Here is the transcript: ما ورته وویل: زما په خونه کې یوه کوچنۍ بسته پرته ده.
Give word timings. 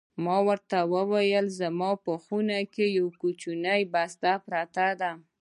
ما 0.25 0.37
ورته 0.47 0.77
وویل: 0.95 1.45
زما 1.61 1.91
په 2.05 2.13
خونه 2.23 2.57
کې 2.73 2.85
یوه 2.97 3.13
کوچنۍ 3.21 3.81
بسته 3.93 4.31
پرته 4.45 4.87
ده. 5.01 5.11